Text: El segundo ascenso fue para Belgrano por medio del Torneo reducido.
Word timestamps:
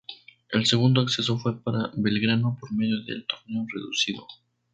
El 0.49 0.65
segundo 0.65 1.01
ascenso 1.01 1.37
fue 1.37 1.61
para 1.61 1.91
Belgrano 1.95 2.57
por 2.59 2.73
medio 2.73 3.03
del 3.03 3.23
Torneo 3.27 3.67
reducido. 3.71 4.25